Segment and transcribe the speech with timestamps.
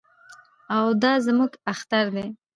[0.77, 2.25] او دا زموږ اختر دی.